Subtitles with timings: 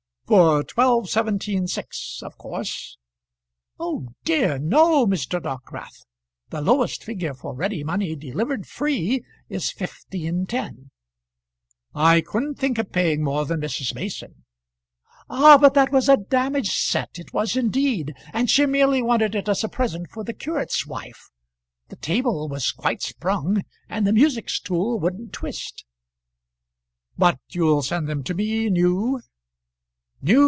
[0.27, 2.97] "For twelve seventeen six, of course?"
[3.77, 4.07] "Oh!
[4.23, 5.43] dear no, Mr.
[5.43, 6.05] Dockwrath.
[6.51, 10.89] The lowest figure for ready money, delivered free, is fifteen ten."
[11.93, 13.93] "I couldn't think of paying more than Mrs.
[13.93, 14.45] Mason."
[15.29, 15.57] "Ah!
[15.57, 18.15] but that was a damaged set; it was, indeed.
[18.31, 21.29] And she merely wanted it as a present for the curate's wife.
[21.89, 25.83] The table was quite sprung, and the music stool wouldn't twist."
[27.17, 29.19] "But you'll send them to me new?"